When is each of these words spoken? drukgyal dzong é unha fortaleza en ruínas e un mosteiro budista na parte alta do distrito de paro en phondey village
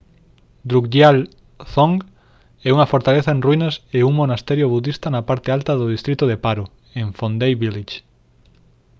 drukgyal 0.71 1.17
dzong 1.67 1.95
é 2.67 2.69
unha 2.75 2.89
fortaleza 2.93 3.29
en 3.35 3.43
ruínas 3.45 3.75
e 3.97 3.99
un 4.09 4.13
mosteiro 4.19 4.71
budista 4.75 5.07
na 5.11 5.25
parte 5.29 5.47
alta 5.57 5.77
do 5.79 5.91
distrito 5.95 6.25
de 6.27 6.37
paro 6.45 6.65
en 6.99 7.07
phondey 7.17 7.53
village 7.63 7.97